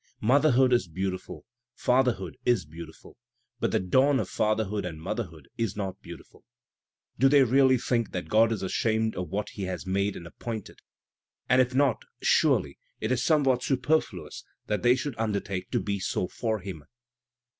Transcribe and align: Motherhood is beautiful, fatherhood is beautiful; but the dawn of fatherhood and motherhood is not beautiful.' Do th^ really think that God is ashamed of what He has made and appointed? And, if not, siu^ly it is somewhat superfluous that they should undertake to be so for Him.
Motherhood 0.21 0.73
is 0.73 0.87
beautiful, 0.87 1.45
fatherhood 1.75 2.35
is 2.43 2.65
beautiful; 2.65 3.17
but 3.59 3.69
the 3.69 3.79
dawn 3.79 4.19
of 4.19 4.27
fatherhood 4.31 4.83
and 4.83 4.99
motherhood 4.99 5.47
is 5.59 5.75
not 5.77 6.01
beautiful.' 6.01 6.43
Do 7.19 7.29
th^ 7.29 7.51
really 7.51 7.77
think 7.77 8.11
that 8.11 8.27
God 8.27 8.51
is 8.51 8.63
ashamed 8.63 9.15
of 9.15 9.29
what 9.29 9.49
He 9.49 9.65
has 9.65 9.85
made 9.85 10.15
and 10.15 10.25
appointed? 10.25 10.79
And, 11.47 11.61
if 11.61 11.75
not, 11.75 12.03
siu^ly 12.23 12.77
it 12.99 13.11
is 13.11 13.23
somewhat 13.23 13.61
superfluous 13.61 14.43
that 14.65 14.81
they 14.81 14.95
should 14.95 15.13
undertake 15.19 15.69
to 15.69 15.79
be 15.79 15.99
so 15.99 16.27
for 16.27 16.61
Him. 16.61 16.83